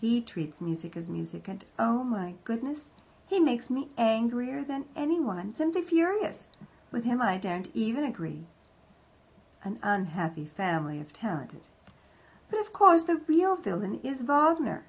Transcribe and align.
He 0.00 0.22
treats 0.22 0.58
music 0.58 0.96
as 0.96 1.10
music, 1.10 1.48
and 1.48 1.62
oh, 1.78 2.02
my 2.02 2.36
goodness! 2.44 2.88
He 3.26 3.38
makes 3.38 3.68
me 3.68 3.90
angrier 3.98 4.64
than 4.64 4.86
anyone, 4.96 5.52
simply 5.52 5.82
furious. 5.82 6.48
With 6.90 7.04
him 7.04 7.20
I 7.20 7.36
daren't 7.36 7.68
even 7.76 8.02
argue." 8.02 8.44
An 9.62 9.78
unhappy 9.82 10.46
family, 10.46 10.98
if 10.98 11.12
talented. 11.12 11.68
"But, 12.48 12.58
of 12.58 12.72
course, 12.72 13.02
the 13.02 13.16
real 13.28 13.54
villain 13.56 14.00
is 14.02 14.22
Wagner. 14.22 14.86